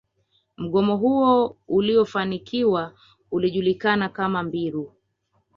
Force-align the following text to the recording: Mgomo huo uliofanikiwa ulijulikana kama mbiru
Mgomo 0.57 0.97
huo 0.97 1.57
uliofanikiwa 1.67 2.93
ulijulikana 3.31 4.09
kama 4.09 4.43
mbiru 4.43 4.93